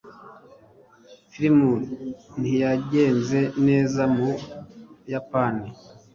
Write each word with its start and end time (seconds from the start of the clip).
Filime 1.31 1.69
ntiyagenze 2.39 3.39
neza 3.67 4.01
mu 4.15 4.29
Buyapani. 5.01 5.65